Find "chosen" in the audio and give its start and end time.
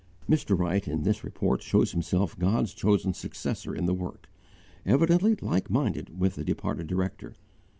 2.73-3.13